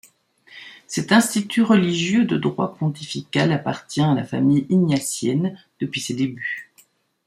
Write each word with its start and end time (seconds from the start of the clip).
Cet 0.87 1.11
institut 1.11 1.61
religieux 1.61 2.25
de 2.25 2.35
droit 2.35 2.73
pontifical 2.73 3.51
appartient 3.51 4.01
à 4.01 4.15
la 4.15 4.23
famille 4.23 4.65
ignatienne 4.71 5.55
depuis 5.79 6.01
ses 6.01 6.15
débuts. 6.15 6.71